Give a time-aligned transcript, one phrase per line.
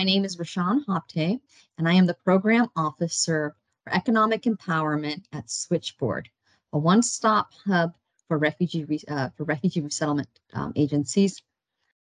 [0.00, 1.40] My name is Rashawn Hopte,
[1.76, 3.54] and I am the Program Officer
[3.84, 6.30] for Economic Empowerment at Switchboard,
[6.72, 7.92] a one-stop hub
[8.26, 11.42] for refugee uh, for refugee resettlement um, agencies.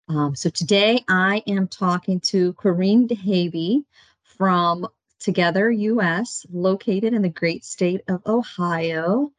[0.07, 3.83] Um, so today I am talking to Corrine DeHavey
[4.21, 4.87] from
[5.17, 9.31] Together US, located in the great state of Ohio.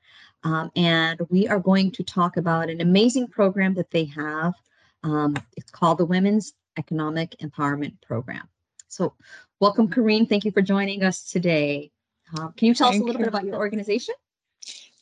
[0.42, 4.54] Um, and we are going to talk about an amazing program that they have.
[5.04, 8.48] Um, it's called the Women's Economic Empowerment Program.
[8.88, 9.14] So,
[9.60, 10.28] welcome, Corrine.
[10.28, 11.90] Thank you for joining us today.
[12.36, 13.26] Uh, can you tell Thank us a little you.
[13.26, 14.14] bit about your organization?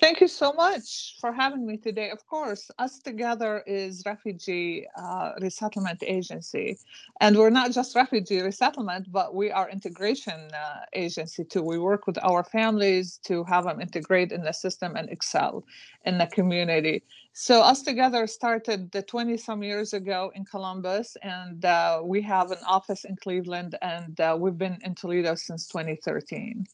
[0.01, 2.09] Thank you so much for having me today.
[2.09, 6.79] Of course, Us Together is refugee uh, resettlement agency,
[7.21, 11.63] and we're not just refugee resettlement, but we are integration uh, agency too.
[11.63, 15.67] We work with our families to have them integrate in the system and excel
[16.07, 17.03] in the community.
[17.35, 22.51] So Us Together started the 20 some years ago in Columbus, and uh, we have
[22.53, 26.65] an office in Cleveland, and uh, we've been in Toledo since 2013.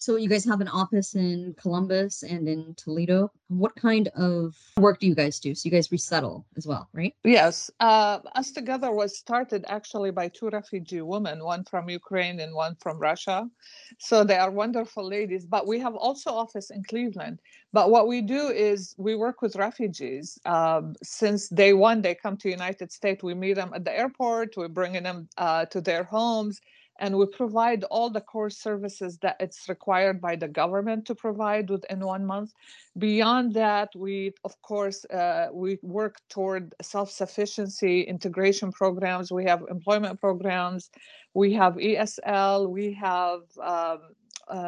[0.00, 3.32] So you guys have an office in Columbus and in Toledo.
[3.48, 5.56] What kind of work do you guys do?
[5.56, 7.12] So you guys resettle as well, right?
[7.24, 7.68] Yes.
[7.80, 12.76] Uh, Us Together was started actually by two refugee women, one from Ukraine and one
[12.80, 13.50] from Russia.
[13.98, 15.44] So they are wonderful ladies.
[15.44, 17.40] But we have also office in Cleveland.
[17.72, 20.38] But what we do is we work with refugees.
[20.46, 23.24] Um, since day one, they come to United States.
[23.24, 24.56] We meet them at the airport.
[24.56, 26.60] We're bringing them uh, to their homes
[26.98, 31.70] and we provide all the core services that it's required by the government to provide
[31.70, 32.52] within one month.
[32.98, 39.30] Beyond that we of course uh, we work toward self-sufficiency integration programs.
[39.30, 40.90] We have employment programs.
[41.34, 43.98] We have esl we have um,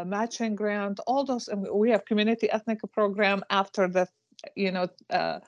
[0.06, 4.06] matching grant all those and we have community ethnic program after the
[4.54, 5.38] you know uh,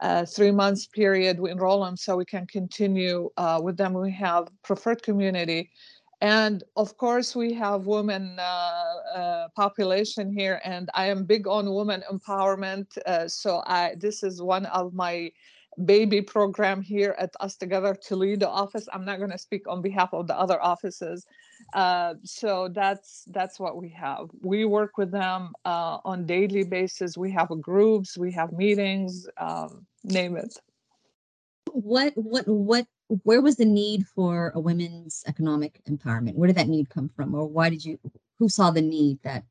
[0.00, 3.92] uh, three months period we enroll them so we can continue uh, with them.
[3.94, 5.70] We have preferred community
[6.22, 8.42] and of course we have women uh,
[9.14, 14.40] uh, population here and i am big on women empowerment uh, so i this is
[14.40, 15.30] one of my
[15.84, 18.88] baby program here at us together toledo office.
[18.92, 21.26] I'm not going to speak on behalf of the other offices.
[21.72, 24.28] Uh, so that's that's what we have.
[24.42, 27.16] We work with them uh, on daily basis.
[27.16, 30.56] We have groups we have meetings um, name it.
[31.72, 32.86] What what what
[33.24, 36.34] where was the need for a women's economic empowerment?
[36.34, 37.98] Where did that need come from, or why did you?
[38.38, 39.44] Who saw the need that?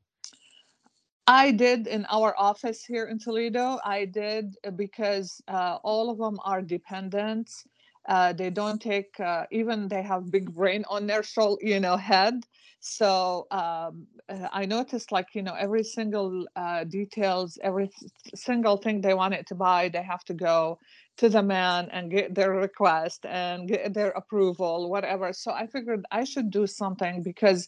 [1.26, 3.78] I did in our office here in Toledo.
[3.84, 7.64] I did uh, because uh, all of them are dependents.
[8.08, 11.96] Uh, they don't take uh, even they have big brain on their shoulder, you know,
[11.96, 12.34] head.
[12.80, 17.90] So um, uh, I noticed like you know every single uh, details, every
[18.34, 20.80] single thing they wanted to buy, they have to go
[21.18, 25.32] to the man and get their request and get their approval, whatever.
[25.32, 27.66] So I figured I should do something because,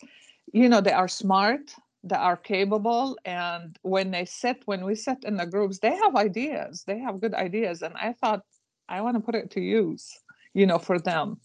[0.52, 5.24] you know, they are smart, they are capable, and when they sit, when we sit
[5.24, 8.42] in the groups, they have ideas, they have good ideas, and I thought
[8.88, 10.18] I want to put it to use,
[10.52, 11.38] you know, for them.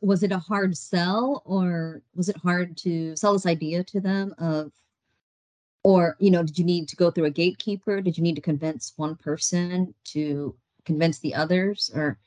[0.00, 4.34] Was it a hard sell, or was it hard to sell this idea to them
[4.38, 4.72] of?
[5.82, 8.00] Or, you know, did you need to go through a gatekeeper?
[8.00, 12.18] Did you need to convince one person to convince the others or?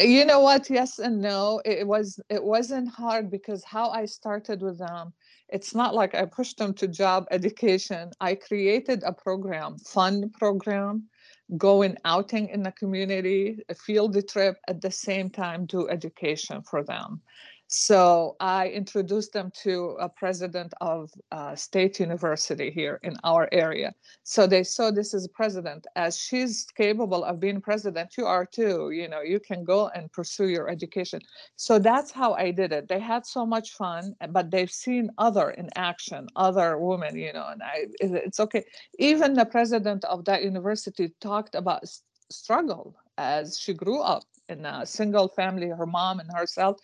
[0.00, 0.70] You know what?
[0.70, 1.60] Yes and no.
[1.64, 5.12] It was it wasn't hard because how i started with them
[5.50, 8.10] it's not like i pushed them to job education.
[8.20, 11.08] I created a program fund program
[11.56, 16.82] going outing in the community a field trip at the same time do education for
[16.82, 17.20] them
[17.68, 23.92] so I introduced them to a president of a state university here in our area.
[24.22, 25.86] So they saw this as a president.
[25.96, 28.90] As she's capable of being president, you are too.
[28.90, 31.20] You know, you can go and pursue your education.
[31.56, 32.86] So that's how I did it.
[32.88, 37.16] They had so much fun, eh, but they've seen other in action, other women.
[37.16, 38.64] You know, and I, it's okay.
[39.00, 41.82] Even the president of that university talked about
[42.30, 46.78] struggle as she grew up in a single family, her mom and herself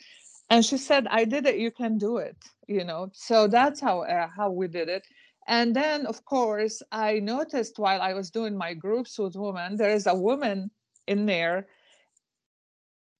[0.52, 2.36] and she said i did it you can do it
[2.68, 3.10] you know?
[3.14, 5.06] So that's how uh, how we did it.
[5.48, 9.90] And then of course i noticed while i was doing my groups with women there
[10.00, 10.70] is a woman
[11.08, 11.68] in there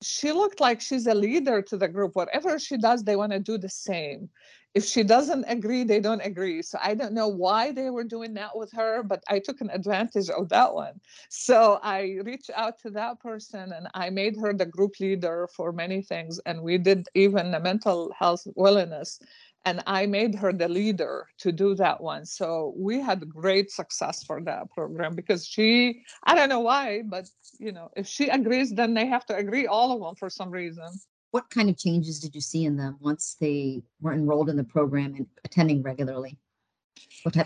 [0.03, 2.15] she looked like she's a leader to the group.
[2.15, 4.29] Whatever she does, they want to do the same.
[4.75, 6.63] If she doesn't agree, they don't agree.
[6.63, 9.69] So I don't know why they were doing that with her, but I took an
[9.71, 11.01] advantage of that one.
[11.29, 15.73] So I reached out to that person and I made her the group leader for
[15.73, 16.41] many things.
[16.47, 19.21] And we did even the mental health wellness
[19.65, 22.25] and I made her the leader to do that one.
[22.27, 27.29] So we had great success for that program because she, I don't know why, but
[27.59, 30.51] you know, if she agrees, then they have to agree, all of them for some
[30.51, 30.89] reason.
[31.31, 34.65] what kind of changes did you see in them once they were enrolled in the
[34.65, 36.39] program and attending regularly?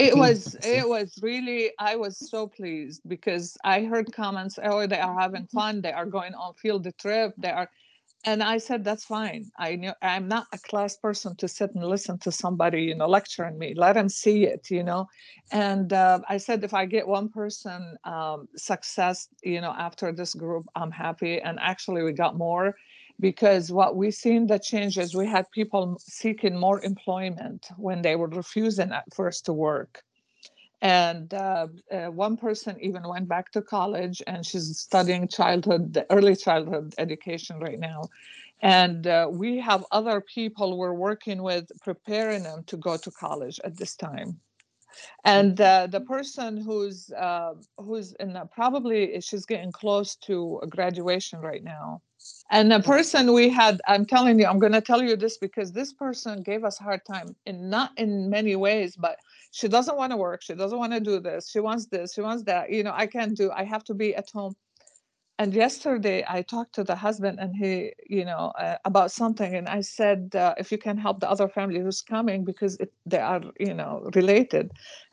[0.01, 4.99] it was it was really i was so pleased because i heard comments oh they
[4.99, 5.59] are having mm-hmm.
[5.59, 7.69] fun they are going on field trip they are
[8.27, 9.45] and i said that's fine.
[9.59, 13.07] I know i'm not a class person to sit and listen to somebody you know
[13.07, 13.73] lecturing me.
[13.75, 15.07] Let them see it you know?
[15.53, 20.35] And uh, i said if i get one person um, success you know after this
[20.35, 21.41] group i'm happy.
[21.41, 22.75] And actually we got more
[23.21, 28.29] because what we seen the changes we had people seeking more employment when they were
[28.29, 30.03] refusing at first to work
[30.83, 36.37] and uh, uh, one person even went back to college and she's studying childhood early
[36.37, 38.03] childhood education right now.
[38.63, 43.61] And uh, we have other people we're working with preparing them to go to college
[43.65, 44.41] at this time.
[45.25, 51.65] And uh, the person who's uh, who's in probably she's getting close to graduation right
[51.65, 52.03] now.
[52.51, 55.71] And the person we had i'm telling you i'm going to tell you this because
[55.73, 59.19] this person gave us a hard time in not in many ways but
[59.57, 62.21] she doesn't want to work she doesn't want to do this she wants this she
[62.21, 64.55] wants that you know i can't do i have to be at home.
[65.39, 67.73] And yesterday i talked to the husband and he
[68.17, 71.49] you know uh, about something and i said uh, if you can help the other
[71.57, 74.67] family who's coming because it, they are you know related.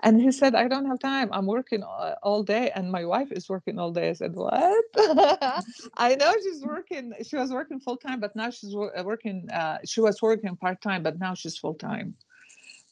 [0.06, 1.84] And he said i don't have time i'm working
[2.28, 2.66] all, day.
[2.76, 4.10] And my wife is working all day.
[4.10, 4.86] I said what?
[6.08, 9.78] I know she's working she was working full time but now she's uh, working uh,
[9.92, 12.16] she was working part time but now she's full time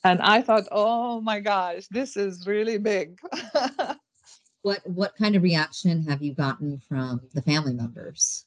[0.03, 3.19] and i thought oh my gosh this is really big
[4.61, 8.45] what what kind of reaction have you gotten from the family members?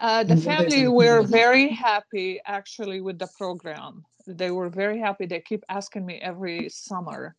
[0.00, 4.04] Uh, the family were very happy actually with the program.
[4.26, 5.26] They were very happy.
[5.26, 7.34] They keep asking me every summer,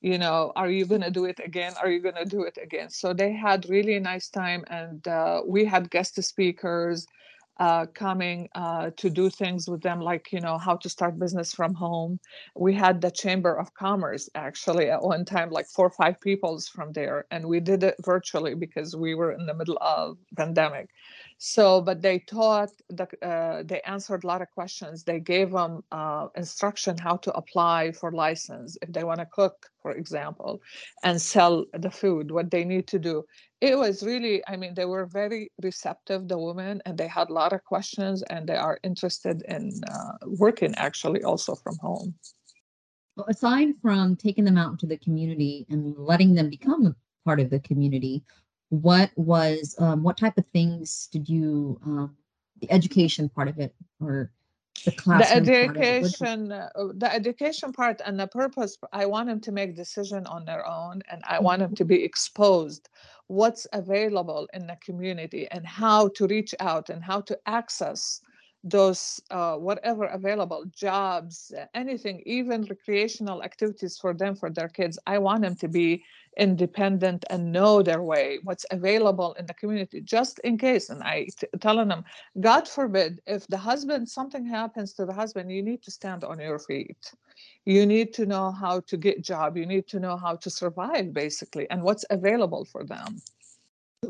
[0.00, 1.72] you know, are you going to do it again?
[1.80, 2.90] Are you going to do it again?
[2.90, 7.06] So they had really nice time, and uh, we had guest speakers
[7.58, 11.52] uh, coming uh, to do things with them, like you know how to start business
[11.52, 12.18] from home.
[12.56, 16.68] We had the Chamber of Commerce actually at one time, like four or five peoples
[16.68, 20.88] from there, and we did it virtually because we were in the middle of pandemic.
[21.44, 25.02] So, but they taught the, uh, they answered a lot of questions.
[25.02, 29.66] They gave them uh, instruction how to apply for license if they want to cook,
[29.82, 30.62] for example,
[31.02, 33.24] and sell the food, what they need to do.
[33.60, 37.32] It was really, I mean, they were very receptive, the women, and they had a
[37.32, 42.14] lot of questions, and they are interested in uh, working actually also from home.
[43.16, 47.50] Well, aside from taking them out into the community and letting them become part of
[47.50, 48.22] the community,
[48.72, 52.16] what was um, what type of things did you um,
[52.62, 54.32] the education part of it or
[54.86, 59.52] the classroom the education uh, the education part and the purpose i want them to
[59.52, 62.88] make decision on their own and i want them to be exposed
[63.26, 68.22] what's available in the community and how to reach out and how to access
[68.64, 74.98] those uh, whatever available jobs anything even recreational activities for them for their kids.
[75.06, 76.04] I want them to be
[76.36, 80.90] independent and know their way, what's available in the community, just in case.
[80.90, 82.04] And I t- telling them,
[82.40, 86.40] God forbid, if the husband something happens to the husband, you need to stand on
[86.40, 87.12] your feet.
[87.64, 89.56] You need to know how to get job.
[89.56, 93.20] You need to know how to survive, basically, and what's available for them.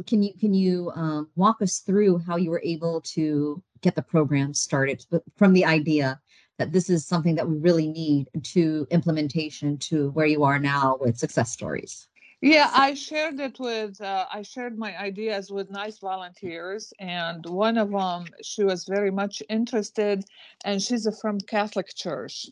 [0.07, 4.03] Can you can you um, walk us through how you were able to get the
[4.03, 5.05] program started
[5.37, 6.19] from the idea
[6.59, 10.97] that this is something that we really need to implementation to where you are now
[11.01, 12.09] with success stories?
[12.43, 17.79] Yeah, I shared it with, uh, I shared my ideas with nice volunteers, and one
[17.79, 20.25] of them, she was very much interested,
[20.65, 22.49] and she's from Catholic Church.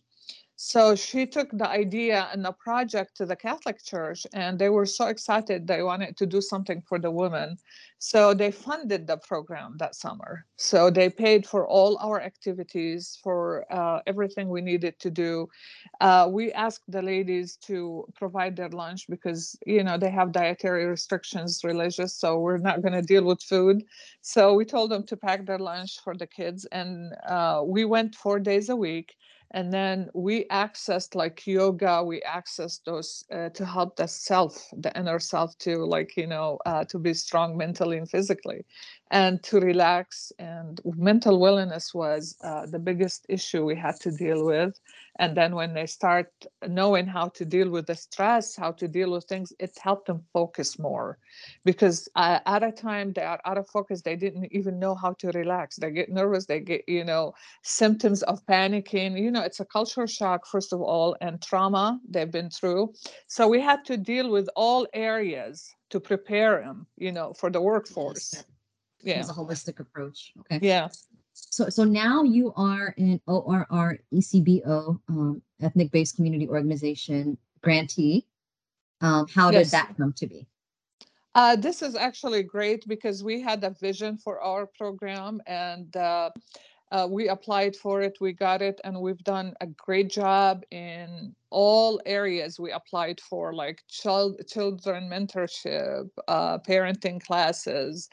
[0.62, 4.84] So she took the idea and the project to the Catholic Church, and they were
[4.84, 7.56] so excited they wanted to do something for the women.
[7.98, 10.44] So they funded the program that summer.
[10.56, 15.48] So they paid for all our activities, for uh, everything we needed to do.
[15.98, 20.84] Uh, we asked the ladies to provide their lunch because you know they have dietary
[20.84, 23.82] restrictions, religious, so we're not going to deal with food.
[24.20, 28.14] So we told them to pack their lunch for the kids, and uh, we went
[28.14, 29.16] four days a week
[29.52, 34.96] and then we accessed like yoga we accessed those uh, to help the self the
[34.98, 38.64] inner self to like you know uh, to be strong mentally and physically
[39.10, 44.46] and to relax and mental wellness was uh, the biggest issue we had to deal
[44.46, 44.78] with.
[45.18, 46.32] And then when they start
[46.68, 50.22] knowing how to deal with the stress how to deal with things it helped them
[50.32, 51.18] focus more.
[51.64, 55.14] Because uh, at a time they are out of focus they didn't even know how
[55.14, 55.76] to relax.
[55.76, 59.20] They get nervous they get you know symptoms of panicking.
[59.20, 62.94] You know it's a cultural shock first of all and trauma they've been through.
[63.26, 67.60] So we had to deal with all areas to prepare them you know for the
[67.60, 68.44] workforce
[69.02, 70.88] yeah it's a holistic approach okay yeah
[71.32, 78.26] So, so now you are an ORR ECBO, um, ethnic based community organization grantee.
[79.00, 79.66] Um, how Yes.
[79.66, 80.46] did that come to be?
[81.34, 86.28] Uh, this is actually great because we had a vision for our program and uh,
[86.92, 91.34] uh, we applied for it, we got it, and we've done a great job in
[91.50, 98.08] all areas we applied for, like child, children mentorship, uh, parenting classes,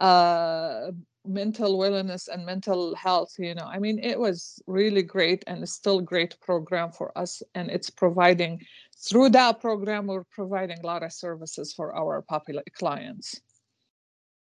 [0.00, 0.90] uh,
[1.26, 3.34] mental wellness and mental health.
[3.38, 7.42] You know, I mean, it was really great and it's still great program for us,
[7.54, 8.60] and it's providing
[8.98, 13.40] through that program, we're providing a lot of services for our popula- clients.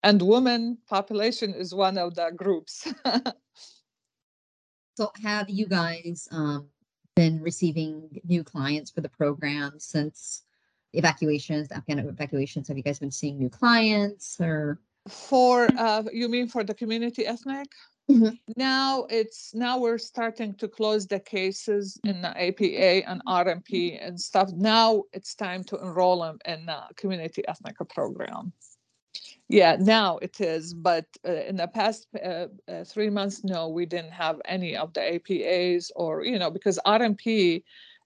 [0.01, 2.87] And women population is one of the groups.
[4.99, 6.67] So, have you guys um,
[7.15, 10.43] been receiving new clients for the program since
[10.91, 12.67] evacuations, Afghan evacuations?
[12.67, 14.77] Have you guys been seeing new clients or?
[15.09, 17.69] For uh, you mean for the community ethnic?
[18.09, 18.39] Mhm.
[18.55, 24.19] Now it's now we're starting to close the cases in the APA and RMP and
[24.19, 24.49] stuff.
[24.53, 28.51] Now it's time to enroll them in the community ethnic program.
[29.47, 33.85] Yeah, now it is, but uh, in the past uh, uh, three months, no, we
[33.85, 37.63] didn't have any of the APAs or you know because RMP.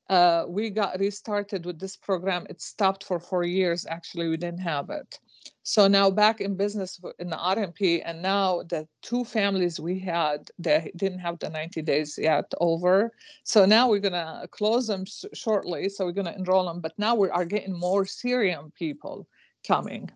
[0.10, 2.46] Uh, we got restarted with this program.
[2.50, 3.86] It stopped for four years.
[3.86, 5.18] Actually, we didn't have it.
[5.64, 10.50] So now back in business in the RMP, and now the two families we had,
[10.60, 13.14] they didn't have the 90 days yet over.
[13.44, 15.88] So now we're gonna close them shortly.
[15.90, 19.28] So we're gonna enroll them, but now we are getting more Syrian people
[19.66, 20.10] coming.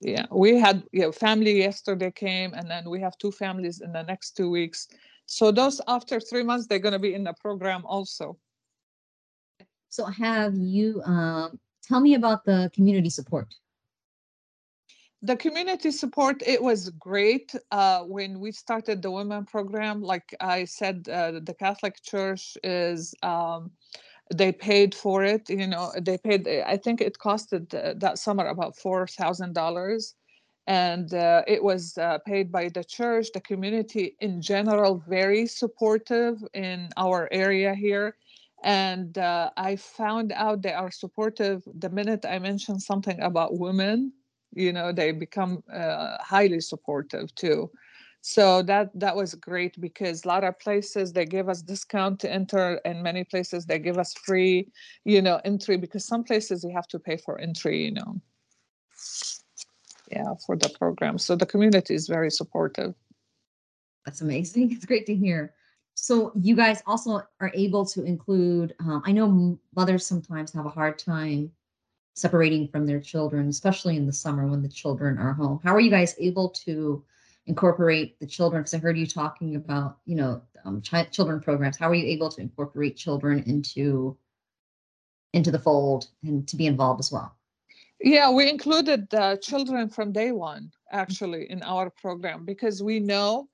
[0.00, 3.92] Yeah, we had you know, family yesterday came, and then we have two families in
[3.92, 4.88] the next two weeks.
[5.26, 8.38] So those after three months, they're gonna be in the program also.
[9.90, 13.54] So, have you um, tell me about the community support?
[15.24, 20.64] The community support it was great uh, when we started the women program like i
[20.64, 23.70] said uh, the catholic church is um,
[24.34, 28.46] they paid for it you know they paid i think it costed uh, that summer
[28.46, 30.14] about $4000
[30.66, 33.26] and uh, it was uh, paid by the church.
[33.34, 38.16] The community in general very supportive in our area here.
[38.62, 44.12] And uh, i found out they are supportive the minute i mentioned something about women
[44.54, 47.70] you know they become uh, highly supportive too
[48.20, 52.32] so that that was great because a lot of places they give us discount to
[52.32, 54.68] enter and many places they give us free
[55.04, 58.20] you know entry because some places you have to pay for entry you know
[60.10, 62.94] yeah for the program so the community is very supportive
[64.04, 64.70] That's amazing.
[64.72, 65.54] It's great to hear.
[65.94, 68.74] So, you guys also are able to include.
[68.80, 71.52] Um, I know mothers sometimes have a hard time
[72.14, 75.60] separating from their children, especially in the summer when the children are home.
[75.62, 77.04] How are you guys able to
[77.46, 78.62] incorporate the children?
[78.62, 81.76] Because I heard you talking about, you know, um, chi- children programs.
[81.76, 84.16] How are you able to incorporate children into
[85.32, 87.34] into the fold and to be involved as well?
[88.00, 93.48] Yeah, we included uh, children from day one actually in our program because we know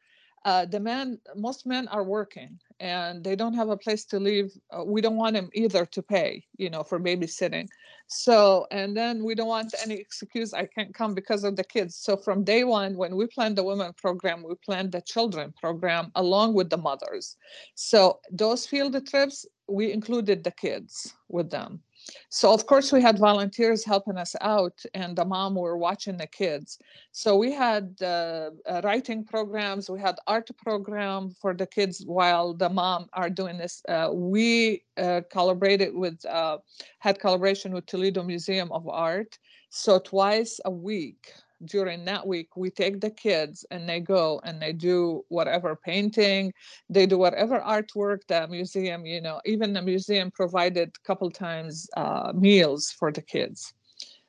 [0.45, 4.51] uh, the men, most men are working and they don't have a place to live.
[4.71, 7.69] Uh, we don't want them either to pay, you know, for babysitting.
[8.13, 11.97] So, and then we don't want any excuse I can't come because of the kids.
[11.97, 16.11] So, from day one, when we planned the women program, we planned the children program
[16.17, 17.37] along with the mothers.
[17.77, 21.85] So, those field trips, we included the kids with them
[22.29, 26.27] so of course we had volunteers helping us out and the mom were watching the
[26.27, 26.79] kids.
[27.13, 32.55] So we had uh, uh, writing programs we had art program for the kids while
[32.55, 36.59] the mom are doing this uh, we uh, collaborated with uh,
[36.99, 39.39] had collaboration with toledo museum of art.
[39.71, 41.33] So twice a week
[41.65, 46.53] during that week we take the kids and they go and they do whatever painting
[46.89, 51.89] they do whatever artwork the museum you know even the museum provided a couple times
[51.97, 53.73] uh, meals for the kids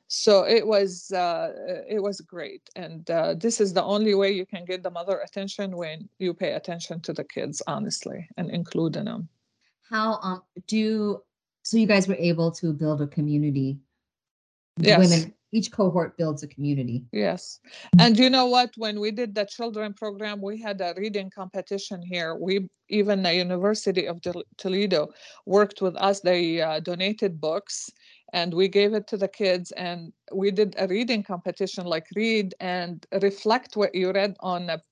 [0.08, 1.52] so it was uh,
[1.88, 5.20] it was great and uh, this is the only way you can get the mother
[5.20, 9.28] attention when you pay attention to the kids honestly and including them
[9.88, 11.22] How um do
[11.62, 13.78] so you guys were able to build a community?
[14.78, 14.98] Yes.
[14.98, 17.04] women, each cohort builds a community.
[17.12, 17.60] Yes.
[17.98, 18.72] And you know what?
[18.76, 22.34] When we did the children program, we had a reading competition here.
[22.34, 24.20] We even the University of
[24.56, 25.08] Toledo
[25.46, 26.20] worked with us.
[26.20, 27.90] They uh, donated books
[28.32, 32.54] and we gave it to the kids and we did a reading competition like read
[32.60, 34.82] and reflect what you read on a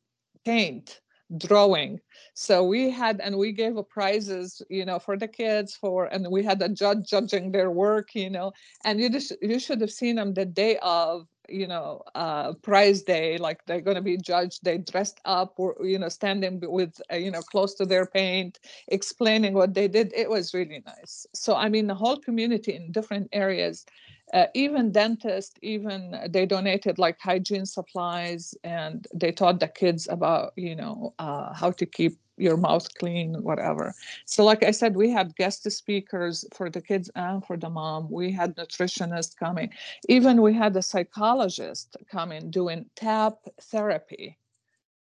[0.44, 1.00] paint
[1.36, 2.00] drawing.
[2.34, 6.42] So we had and we gave prizes you know for the kids for and we
[6.42, 8.52] had a judge judging their work you know
[8.84, 13.02] and you just you should have seen them the day of you know uh, prize
[13.02, 17.00] day like they're going to be judged they dressed up or you know standing with
[17.12, 20.12] uh, you know close to their paint explaining what they did.
[20.14, 21.26] It was really nice.
[21.34, 23.84] So i mean the whole community in different areas
[24.32, 30.52] uh, even dentists even they donated like hygiene supplies and they taught the kids about
[30.56, 33.94] you know uh, how to keep your mouth clean, whatever.
[34.24, 38.10] So, like I said, we had guest speakers for the kids and for the mom.
[38.10, 39.70] We had nutritionists coming.
[40.08, 44.38] Even we had a psychologist coming doing tap therapy.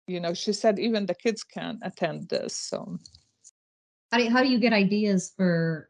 [0.08, 2.56] You know, she said even the kids can attend this.
[2.56, 2.98] So,
[4.12, 5.89] how do you, how do you get ideas for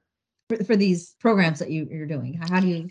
[0.50, 2.34] for, for these programs that you, you're doing?
[2.34, 2.89] How do you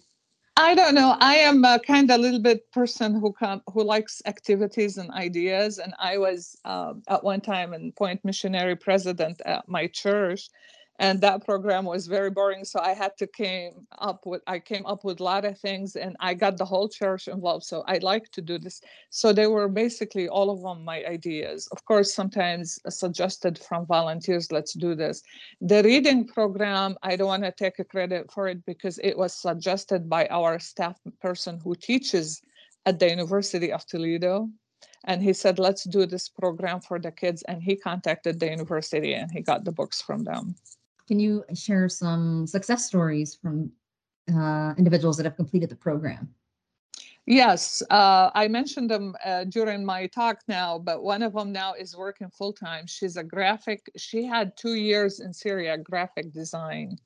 [0.59, 1.17] I don't know.
[1.21, 5.79] I am a kind of little bit person who come who likes activities and ideas.
[5.79, 10.49] And I was uh, at one time in Point Missionary president at my church,
[10.99, 14.85] and that program was very boring so i had to came up with i came
[14.87, 17.99] up with a lot of things and i got the whole church involved so i
[17.99, 18.81] like to do this.
[19.11, 21.69] So they were basically all of them my ideas.
[21.73, 25.23] Of course sometimes suggested from volunteers let's do this.
[25.61, 29.33] The reading program i don't want to take a credit for it because it was
[29.35, 32.41] suggested by our staff person who teaches
[32.87, 34.49] at the university of toledo
[35.05, 39.13] and he said let's do this program for the kids and he contacted the university
[39.15, 40.55] and he got the books from them
[41.07, 43.71] can you share some success stories from
[44.35, 46.35] uh, individuals that have completed the program?
[47.27, 51.75] Yes, uh, I mentioned them uh, during my talk now, but one of them now
[51.75, 52.87] is working full time.
[52.87, 56.99] She's a graphic, she had two years in Syria graphic design,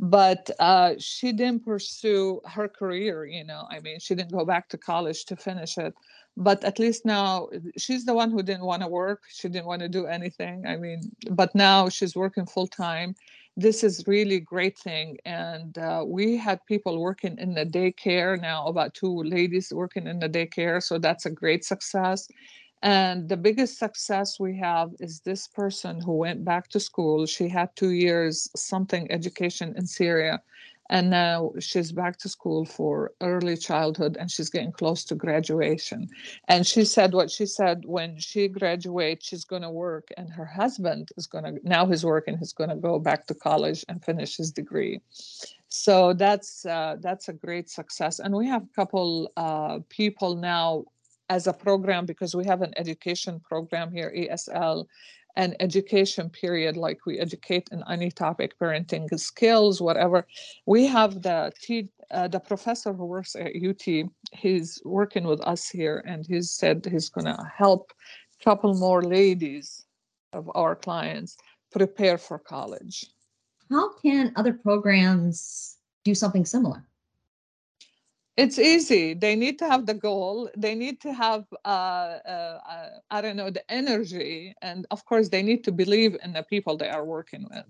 [0.00, 3.24] but uh, she didn't pursue her career.
[3.24, 5.94] You know, I mean, she didn't go back to college to finish it
[6.36, 9.80] but at least now she's the one who didn't want to work she didn't want
[9.80, 13.14] to do anything i mean but now she's working full time
[13.56, 18.66] this is really great thing and uh, we had people working in the daycare now
[18.66, 22.28] about two ladies working in the daycare so that's a great success
[22.84, 27.24] and the biggest success we have is this person who went back to school.
[27.24, 30.42] She had two years something education in syria
[30.90, 36.08] and now she's back to school for early childhood and she's getting close to graduation.
[36.48, 40.44] And she said what she said when she graduates she's going to work and her
[40.44, 44.04] husband is going to now he's working he's going to go back to college and
[44.04, 45.00] finish his degree.
[45.68, 48.20] So that's uh, that's a great success.
[48.20, 50.84] And we have a couple uh, people now
[51.28, 54.86] as a program because we have an education program here esl
[55.36, 60.26] an education period like we educate in any topic parenting skills whatever.
[60.66, 61.52] We have the
[62.10, 66.86] uh, the professor who works at ut he's working with us here and he said
[66.86, 67.92] he's going to help
[68.40, 69.84] a couple more ladies
[70.32, 71.36] of our clients
[71.72, 73.06] prepare for college.
[73.70, 76.84] How can other programs do something similar
[78.36, 79.14] it's easy.
[79.14, 80.50] They need to have the goal.
[80.56, 85.42] They need to have uh, uh, i don't know the energy and of course they
[85.42, 87.66] need to believe in the people they are working with.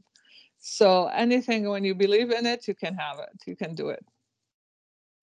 [0.58, 3.42] So anything when you believe in it you can have it.
[3.46, 4.04] You can do it.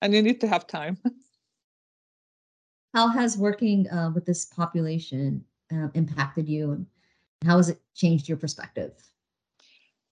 [0.02, 0.98] And you need to have time.
[2.94, 6.86] How has working uh, with this population uh, impacted you and
[7.46, 8.92] how has it changed your perspective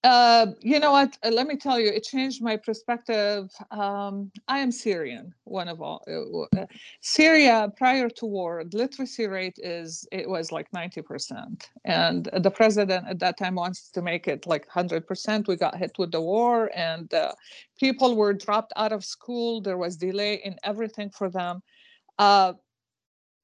[0.04, 1.18] uh, you know what?
[1.24, 3.50] Uh, let me tell you, it changed my perspective.
[3.72, 6.04] Um, I am Syrian, one of all.
[6.08, 6.66] Uh, uh
[7.02, 13.08] Syria, prior to war, literacy rate is it was like ninety percent, and the president
[13.10, 15.50] at that time wants to make it like hundred percent.
[15.50, 17.34] We got hit with the war, and uh,
[17.78, 19.60] people were dropped out of school.
[19.60, 21.62] There was delay in everything for them.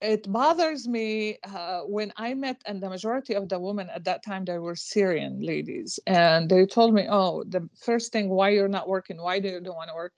[0.06, 4.24] It bothers me uh, when I met, and the majority of the women at that
[4.24, 8.68] time they were Syrian ladies, and they told me, "Oh, the first thing, why you're
[8.68, 9.18] not working?
[9.18, 10.13] Why do you don't want to work?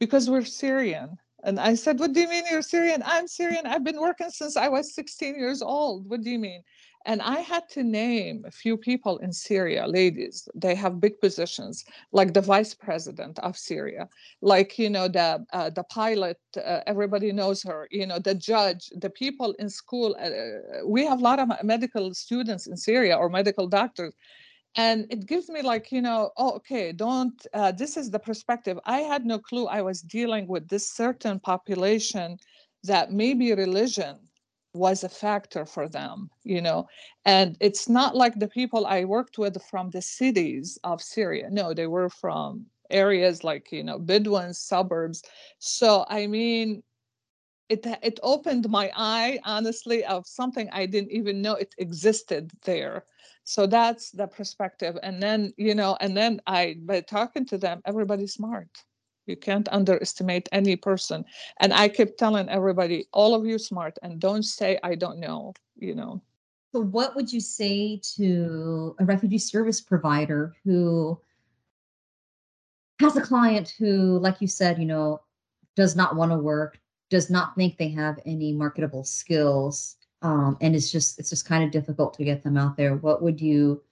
[0.00, 3.02] Because we're Syrian." And I said, "What do you mean you're Syrian?
[3.06, 3.66] I'm Syrian.
[3.66, 6.10] I've been working since I was 16 years old.
[6.10, 6.62] What do you mean?"
[7.06, 10.46] And I had to name a few people in Syria, ladies.
[10.54, 14.08] They have big positions, like the vice president of Syria,
[14.42, 16.38] like you know the uh, the pilot.
[16.56, 17.88] Uh, everybody knows her.
[17.90, 20.14] You know the judge, the people in school.
[20.20, 24.14] Uh, we have a lot of medical students in Syria or medical doctors
[24.76, 28.78] and it gives me like you know oh okay don't uh, this is the perspective
[28.84, 32.38] i had no clue i was dealing with this certain population
[32.84, 34.16] that maybe religion
[34.72, 36.86] was a factor for them, you know.
[37.24, 41.48] And it's not like the people I worked with from the cities of Syria.
[41.50, 45.22] No, they were from areas like, you know, Bedouin suburbs.
[45.58, 46.82] So, I mean,
[47.68, 53.04] it, it opened my eye, honestly, of something I didn't even know it existed there.
[53.44, 54.98] So that's the perspective.
[55.02, 58.68] And then, you know, and then I, by talking to them, everybody's smart
[59.26, 61.24] You can't underestimate any person.
[61.60, 65.54] And I kept telling everybody, all of you smart, and don't say I don't know,
[65.76, 66.22] you know.
[66.72, 71.20] So, what would you say to a refugee service provider who
[73.00, 75.20] has a client who, like you said, you know,
[75.74, 76.78] does not want to work,
[77.08, 81.64] does not think they have any marketable skills, um, and it's just it's just kind
[81.64, 82.96] of difficult to get them out there.
[82.96, 83.82] What would you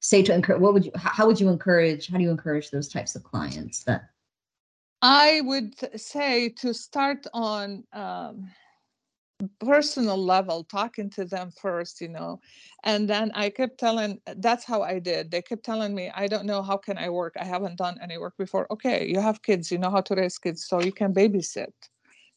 [0.00, 0.60] say to encourage?
[0.60, 0.92] What would you?
[0.96, 2.08] How would you encourage?
[2.08, 4.10] How do you encourage those types of clients that?
[5.06, 8.50] I would say to start on um,
[9.60, 12.40] personal level talking to them first you know
[12.84, 15.30] and then i kept telling that's how i did.
[15.30, 17.34] They kept telling me i don't know how can i work.
[17.38, 18.66] I haven't done any work before.
[18.70, 19.70] Okay you have kids.
[19.70, 21.74] You know how to raise kids so you can babysit.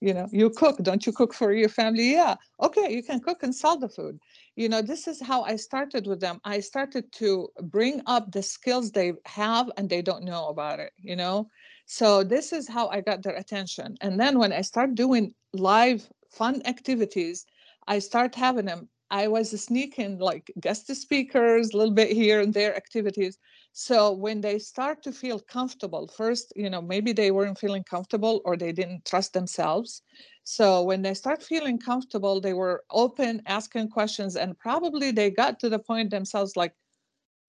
[0.02, 0.78] You know you cook.
[0.84, 2.12] Don't you cook for your family?
[2.12, 2.36] Yeah.
[2.62, 4.20] Okay you can cook and sell the food.
[4.58, 6.42] You know this is how i started with them.
[6.44, 10.92] I started to bring up the skills they have and they don't know about it
[10.98, 11.50] you know
[11.88, 16.08] so this is how i got their attention and then when i start doing live
[16.32, 17.45] fun activities,
[17.88, 18.89] I start having them.
[19.10, 23.38] I was sneaking like guest speakers, a little bit here and there activities.
[23.71, 28.41] So when they start to feel comfortable, first, you know, maybe they weren't feeling comfortable
[28.43, 30.02] or they didn't trust themselves.
[30.43, 35.60] So when they start feeling comfortable, they were open, asking questions, and probably they got
[35.60, 36.73] to the point themselves like,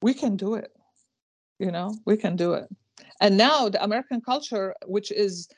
[0.00, 0.70] we can do it.
[1.58, 2.68] You know, we can do it.
[3.20, 5.48] And now the American culture, which is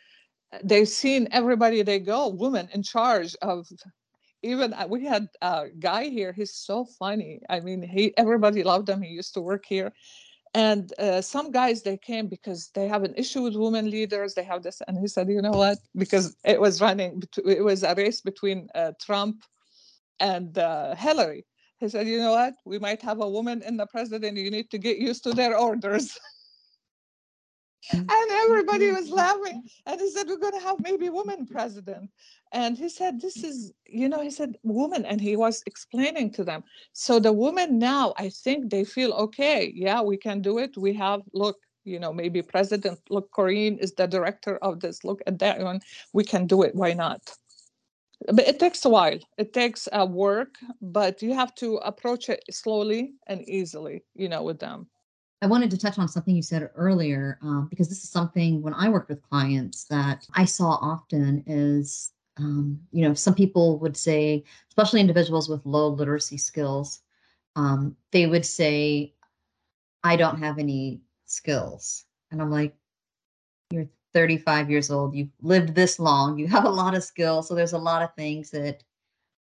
[0.65, 3.69] they've seen everybody they go women in charge of
[4.43, 7.41] even uh, we had a guy here he's so funny.
[7.49, 9.93] I mean he everybody loved him he used to work here.
[10.53, 14.43] And uh, some guys they came because they have an issue with women leaders they
[14.45, 15.79] have this and he said you know what?
[15.95, 19.45] Because it was running it was a race between uh, trump
[20.19, 21.45] and uh, hillary.
[21.79, 22.55] He said you know what?
[22.65, 25.57] We might have a woman in the president you need to get used to their
[25.57, 26.19] orders
[27.93, 32.11] and everybody was laughing and he said we're going to have maybe woman president.
[32.53, 36.45] And he said this is you know he said woman and he was explaining to
[36.45, 36.63] them.
[36.93, 40.77] So the women now i think they feel okay yeah we can do it.
[40.77, 45.21] We have look you know maybe president look Corinne is the director of this look
[45.27, 45.81] at that one.
[46.13, 46.75] We can do it.
[46.75, 47.23] Why not?
[48.27, 49.19] But it takes a while.
[49.39, 54.29] It takes a uh, work but you have to approach it slowly and easily you
[54.29, 54.89] know with them
[55.43, 58.75] I wanted to touch on something you said earlier um, because this is something when
[58.75, 63.97] I work with clients that I saw often is, um, you know, some people would
[63.97, 67.01] say, especially individuals with low literacy skills,
[67.57, 69.15] um, they would say,
[70.05, 72.05] I don't have any skills.
[72.31, 72.75] And I'm like,
[73.71, 77.49] you're 35 years old, you've lived this long, you have a lot of skills.
[77.49, 78.83] So there's a lot of things that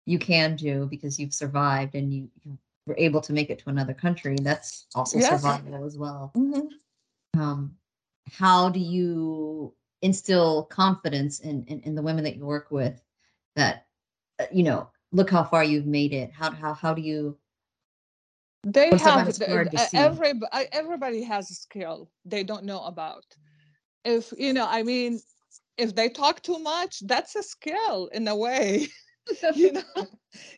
[0.06, 2.58] you can do because you've survived and you, you
[2.90, 5.30] were able to make it to another country, that's also yes.
[5.30, 6.34] survival as well.
[6.36, 7.40] Mm-hmm.
[7.40, 7.76] Um,
[8.32, 13.02] how do you instill confidence in, in, in the women that you work with
[13.56, 13.86] that
[14.40, 17.38] uh, you know look how far you've made it how how how do you
[18.64, 19.42] they have
[19.94, 20.34] every
[20.72, 23.26] everybody has a skill they don't know about
[24.06, 25.20] if you know i mean
[25.78, 28.88] if they talk too much that's a skill in a way
[29.56, 30.08] you know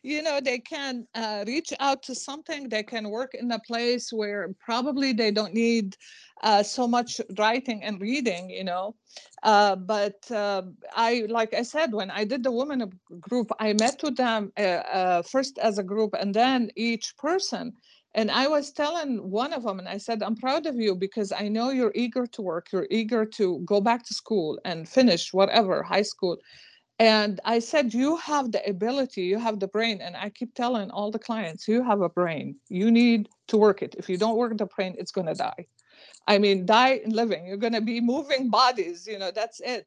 [0.02, 4.12] you know they can uh, reach out to something they can work in a place
[4.12, 5.96] where probably they don't need
[6.42, 8.94] uh, so much writing and reading you know
[9.42, 10.62] uh, but uh,
[10.94, 14.82] i like i said when i did the women group i met with them uh,
[14.98, 17.72] uh, first as a group and then each person
[18.14, 21.32] and I was telling one of them, and I said, I'm proud of you because
[21.32, 22.68] I know you're eager to work.
[22.70, 26.36] You're eager to go back to school and finish whatever, high school.
[26.98, 30.00] And I said, You have the ability, you have the brain.
[30.00, 32.56] And I keep telling all the clients, You have a brain.
[32.68, 33.94] You need to work it.
[33.98, 35.66] If you don't work the brain, it's going to die.
[36.26, 37.46] I mean, die in living.
[37.46, 39.86] You're going to be moving bodies, you know, that's it.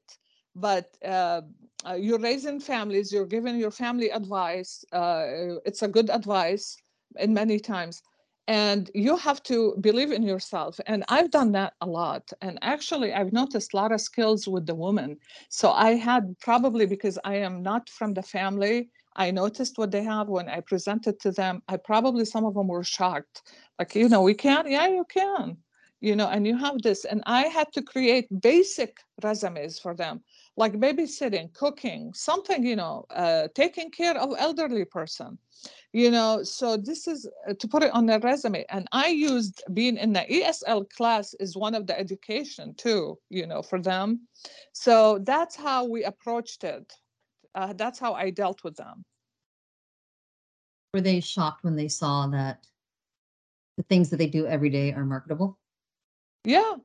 [0.56, 1.41] But uh,
[1.86, 4.86] uh, you're raising families, you're giving your family advice.
[4.91, 6.78] Uh, it's a good advice
[7.18, 8.02] in many times
[8.47, 13.13] and you have to believe in yourself and i've done that a lot and actually
[13.13, 15.17] i've noticed a lot of skills with the women
[15.49, 20.03] so i had probably because i am not from the family i noticed what they
[20.03, 23.41] have when i presented to them i probably some of them were shocked
[23.79, 25.58] like you know we can yeah you can
[26.01, 30.21] you know and you have this and i had to create basic resumes for them
[30.55, 35.38] like babysitting cooking something you know uh, taking care of elderly person
[35.95, 39.63] you know so this is uh, to put it on their resume and i used
[39.73, 44.27] being in the esl class is one of the education too you know for them.
[44.73, 46.93] So that's how we approached it.
[47.55, 49.05] Uh, that's how i dealt with them.
[50.93, 52.65] Were they shocked when they saw that
[53.77, 55.58] the things that they do every day are marketable?
[56.43, 56.75] Yeah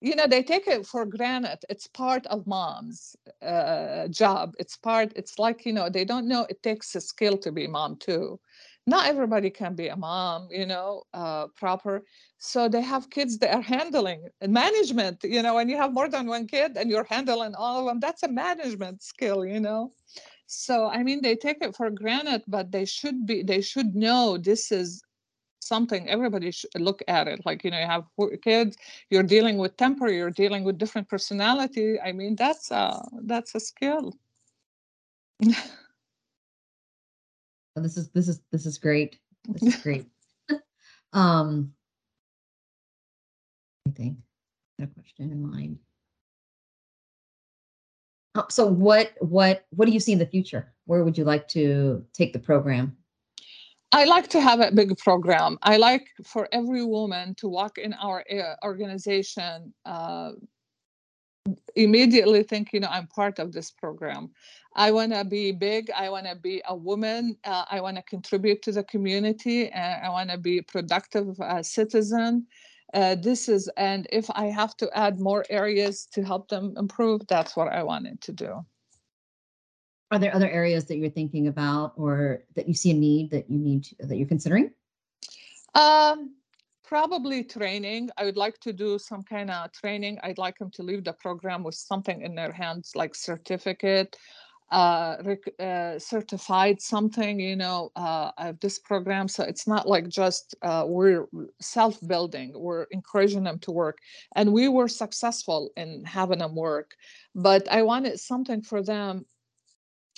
[0.00, 1.58] you know they take it for granted.
[1.68, 4.54] It's part of mom's uh, job.
[4.58, 7.66] It's part it's like you know they don't know it takes a skill to be
[7.66, 8.40] mom too.
[8.86, 12.04] Not everybody can be a mom you know uh, proper.
[12.38, 16.26] So they have kids that are handling management you know when you have more than
[16.26, 19.92] one kid and you're handling all of them that's a management skill you know?
[20.46, 24.38] So i mean they take it for granted but they should be they should know
[24.38, 25.02] this is
[25.68, 28.04] something everybody should look at it like you know you have
[28.42, 28.76] kids
[29.10, 33.60] you're dealing with temper you're dealing with different personality i mean that's a that's a
[33.60, 34.14] skill.
[37.76, 39.18] This is this is this is great.
[39.48, 40.06] This is great.
[41.14, 41.72] Um
[43.86, 44.18] i think
[44.80, 45.78] a question in mind.
[48.34, 50.72] Oh, so what what what do you see in the future?
[50.84, 52.96] Where would you like to take the program
[53.92, 55.58] I like to have a big program.
[55.62, 60.32] I like for every woman to walk in our uh, organization uh,
[61.74, 64.30] immediately think, you know, I'm part of this program.
[64.76, 65.90] I want to be big.
[65.90, 67.38] I want to be a woman.
[67.44, 69.72] Uh, I want to contribute to the community.
[69.72, 72.46] I want to be a productive uh, citizen.
[72.92, 77.26] Uh, this is, and if I have to add more areas to help them improve,
[77.26, 78.64] that's what I wanted to do.
[80.10, 83.50] Are there other areas that you're thinking about or that you see a need that
[83.50, 84.70] you need that you're considering?
[85.74, 86.34] Um,
[86.82, 88.08] probably training.
[88.16, 90.18] I would like to do some kind of training.
[90.22, 94.16] I'd like them to leave the program with something in their hands, like certificate,
[94.70, 95.16] uh,
[95.60, 99.28] uh, certified something, you know, uh, of this program.
[99.28, 101.26] So it's not like just uh, we're
[101.60, 102.52] self-building.
[102.54, 103.98] We're encouraging them to work,
[104.36, 106.92] and we were successful in having them work.
[107.34, 109.26] But I wanted something for them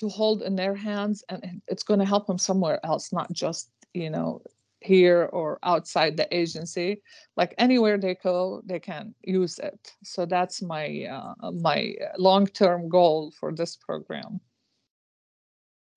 [0.00, 3.70] to hold in their hands and it's going to help them somewhere else not just
[3.94, 4.42] you know
[4.80, 7.02] here or outside the agency.
[7.36, 9.92] Like anywhere they go they can use it.
[10.02, 14.40] So that's my uh, my long-term goal for this program.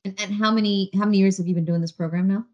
[0.05, 2.45] And, and how many how many years have you been doing this program now?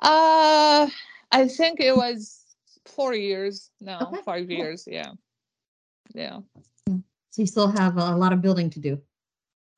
[0.00, 0.88] Uh
[1.30, 2.44] i think it was
[2.84, 4.22] four years now okay.
[4.24, 5.12] five years yeah.
[6.14, 6.40] Yeah.
[6.86, 9.00] So you still have a lot of building to do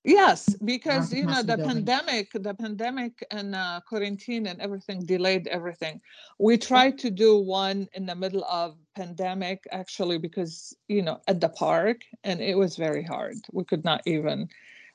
[0.05, 5.99] Yes, because you know the pandemic, the pandemic and uh, quarantine and everything delayed everything.
[6.39, 11.41] We tried to do one in the middle of pandemic actually because you know at
[11.41, 13.37] the park and it was very hard.
[13.51, 14.51] We could not even,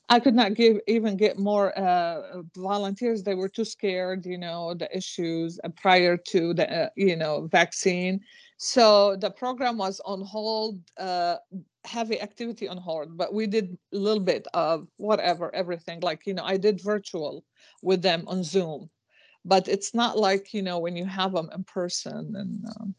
[0.09, 3.23] I could not give even get more uh, volunteers.
[3.23, 7.47] They were too scared, you know, the issues uh, prior to the uh, you know
[7.51, 8.21] vaccine.
[8.61, 11.37] So the program was on hold uh,
[11.85, 16.01] heavy activity on hold, but we did a little bit of whatever, everything.
[16.01, 17.45] Like, you know, I did virtual
[17.81, 18.89] with them on Zoom,
[19.45, 22.95] but it's not like, you know, when you have them in person and um,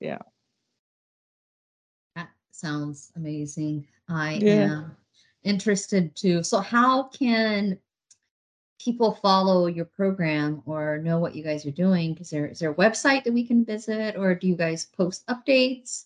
[0.00, 0.18] yeah.
[2.14, 3.86] That sounds amazing.
[4.10, 4.52] I yeah.
[4.52, 4.96] am
[5.44, 6.44] interested to.
[6.44, 7.78] So, how can
[8.78, 12.16] people follow your program or know what you guys are doing?
[12.20, 15.26] Is there is there a website that we can visit, or do you guys post
[15.26, 16.04] updates?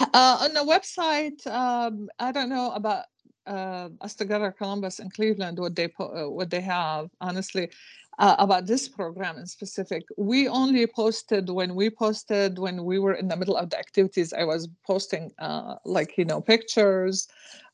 [0.00, 3.04] Uh, on the website, um, I don't know about
[3.46, 7.10] uh, us together, Columbus and Cleveland, what they po- uh, what they have.
[7.20, 7.70] Honestly,
[8.18, 13.14] uh, about this program in specific, we only posted when we posted when we were
[13.14, 14.32] in the middle of the activities.
[14.32, 17.28] I was posting uh, like you know pictures,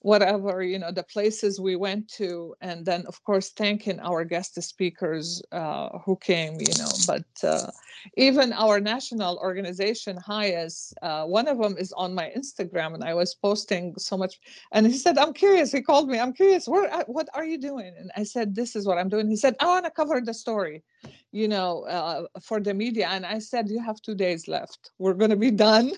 [0.07, 4.55] whatever you know the places we went to and then of course thanking our guest
[4.63, 7.69] speakers uh, who came you know but uh,
[8.17, 13.15] even our national organization HIAS, uh, one of them is on my instagram and i
[13.15, 14.35] was posting so much
[14.71, 17.59] and he said i'm curious he called me i'm curious what, uh, what are you
[17.59, 17.93] doing?
[17.99, 19.29] And i said this is what i'm doing.
[19.29, 20.85] He said i want to cover the story
[21.33, 24.93] you know uh, for the media and i said you have two days left.
[25.01, 25.91] We're going to be done.